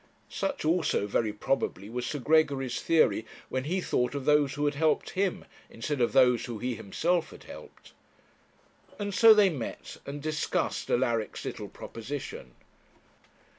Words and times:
Such 0.31 0.65
also 0.65 1.05
very 1.05 1.31
probably 1.31 1.87
was 1.87 2.07
Sir 2.07 2.17
Gregory's 2.17 2.81
theory 2.81 3.23
when 3.49 3.65
he 3.65 3.79
thought 3.81 4.15
of 4.15 4.25
those 4.25 4.55
who 4.55 4.65
had 4.65 4.73
helped 4.73 5.11
him, 5.11 5.45
instead 5.69 6.01
of 6.01 6.11
those 6.11 6.45
whom 6.45 6.59
he 6.59 6.73
himself 6.73 7.29
had 7.29 7.43
helped. 7.43 7.91
And 8.97 9.13
so 9.13 9.35
they 9.35 9.51
met, 9.51 9.97
and 10.07 10.19
discussed 10.19 10.89
Alaric's 10.89 11.45
little 11.45 11.69
proposition. 11.69 12.55